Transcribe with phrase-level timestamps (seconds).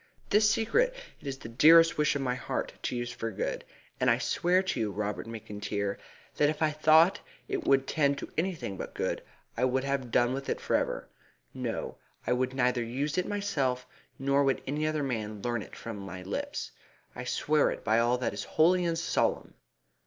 [0.31, 3.63] This secret it is the dearest wish of my heart to use for good,
[3.99, 5.95] and I swear to you, Robert McIntyre,
[6.37, 9.21] that if I thought it would tend to anything but good
[9.55, 11.07] I would have done with it for ever.
[11.53, 13.85] No, I would neither use it myself
[14.17, 16.71] nor would any other man learn it from my lips.
[17.15, 19.53] I swear it by all that is holy and solemn!"